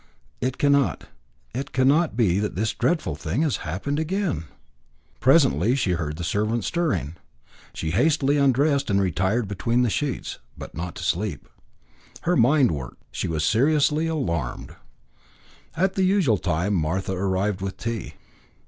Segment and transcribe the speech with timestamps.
[0.41, 1.09] "It cannot
[1.53, 4.45] it cannot be that this dreadful thing has happened again."
[5.19, 7.17] Presently she heard the servants stirring.
[7.75, 11.47] She hastily undressed and retired between the sheets, but not to sleep.
[12.21, 13.03] Her mind worked.
[13.11, 14.75] She was seriously alarmed.
[15.77, 18.15] At the usual time Martha arrived with tea.